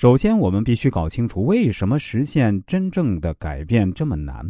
[0.00, 4.42] 首先，我们必须搞清楚为什么实现真正的改变这么难。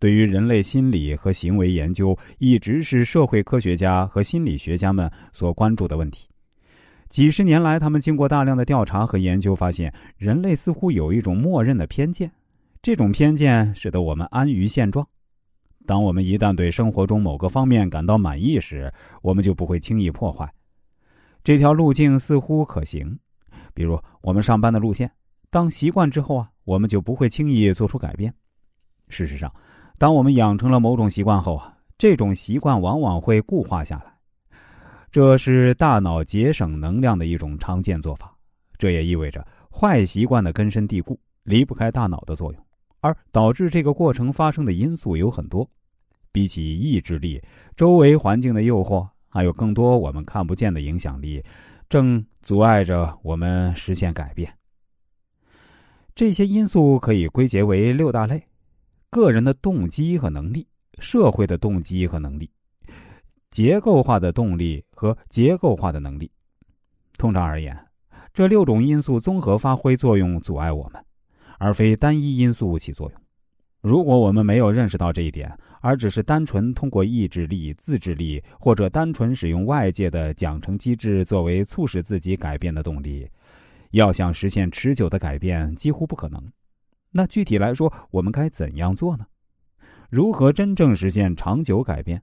[0.00, 6.26] 对于人类心理和行为研究，一直是社会科学家和心理学家们所关注的问题。
[7.08, 12.28] 几十年来，他们经过大量的调查和研究，发现人类似乎有一种默认的偏见，
[12.82, 15.06] 这种偏见使得我们安于现状。
[15.86, 20.52] 当我们一旦对生活中某个方面感到满意时，我们就不会轻易破坏。
[21.44, 23.16] 这条路径似乎可行。
[23.74, 25.10] 比如我们上班的路线，
[25.50, 28.32] 当习惯之后啊，我们就不会轻易做出改变。
[29.08, 29.52] 事实上，
[29.98, 34.14] 当我们养成了某种习惯后啊，这种习惯往往会固化下来。
[35.10, 38.32] 这是大脑节省能量的一种常见做法。
[38.78, 42.66] 这也意味着坏习惯的根深蒂固，离不开大脑的作用。
[43.00, 45.68] 而导致这个过程发生的因素有很多，
[46.30, 47.42] 比起意志力，
[47.74, 51.42] 周围环境的诱惑，还有更多我们看不见的影响力。
[51.88, 54.52] 正阻碍着我们实现改变。
[56.14, 58.40] 这些因素可以归结为六大类：
[59.10, 60.64] 个人的动机和能力、
[60.98, 62.48] 社会的动机和能力、
[63.50, 66.30] 结构化的动力和结构化的能力。
[67.18, 67.76] 通常而言，
[68.32, 71.04] 这六种因素综合发挥作用，阻碍我们，
[71.58, 73.20] 而非单一因素起作用。
[73.80, 75.50] 如果我们没有认识到这一点，
[75.80, 83.26] 而只是单纯通过意志力、自制力，或者单纯使用外界的奖惩机制作为促使自己改变的动力，
[83.92, 86.42] 要想实现持久的改变几乎不可能。
[87.10, 89.26] 那具体来说，我们该怎样做呢？
[90.10, 92.22] 如何真正实现长久改变？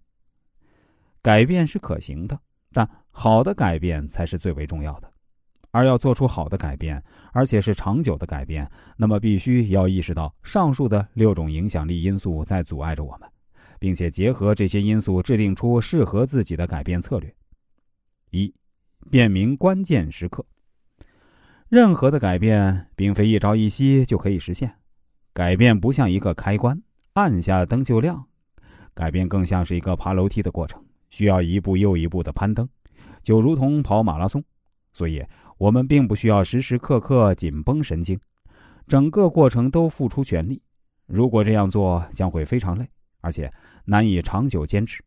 [1.23, 2.39] 改变是可行的，
[2.71, 5.11] 但好的改变才是最为重要的。
[5.77, 13.29] 而要做出好的改变，而且是长久的改变，那么必须要意识到上述的六种影响力因素在阻碍着我们，
[13.77, 17.31] 并且结合这些因素制定出适合自己的改变策略。
[18.31, 18.51] 一、
[19.11, 20.43] 辨明关键时刻。
[21.69, 24.73] 任何的改变并非一朝一夕就可以实现，
[25.31, 26.81] 改变不像一个开关，
[27.13, 28.25] 按下灯就亮，
[28.95, 32.67] 改变更像是一个爬楼梯的过程，需要一步又一步的攀登，
[33.21, 34.43] 就如同跑马拉松，
[34.91, 35.23] 所以。
[35.57, 38.19] 我们并不需要时时刻刻紧绷神经，
[38.87, 40.61] 整个过程都付出全力。
[41.07, 42.87] 如果这样做，将会非常累，
[43.21, 43.51] 而且
[43.85, 45.03] 难以长久坚持。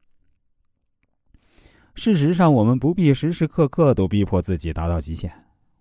[1.94, 5.30] 事实上，我们不必时时刻刻都逼迫自己达到极限，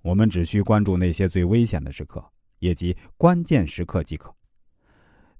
[0.01, 2.23] 我们只需关注那些最危险的时刻，
[2.59, 4.33] 也即关键时刻即可。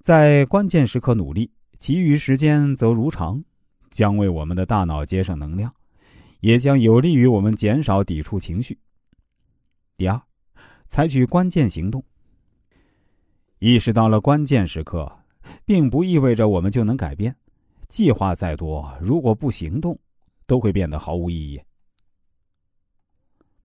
[0.00, 3.44] 在关键时刻努力，其余时间则如常，
[3.90, 5.72] 将为我们的大脑节省能量，
[6.40, 8.78] 也将有利于我们减少抵触情绪。
[10.00, 10.18] 第二，
[10.86, 12.02] 采取关键行动。
[13.58, 15.12] 意识到了关键时刻，
[15.66, 17.36] 并不意味着我们就能改变。
[17.90, 19.98] 计划再多，如果不行动，
[20.46, 21.60] 都会变得毫无意义。